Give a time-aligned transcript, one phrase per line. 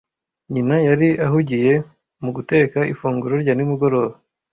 [0.53, 1.73] Nyina yari ahugiye
[2.23, 4.15] mu guteka ifunguro rya nimugoroba.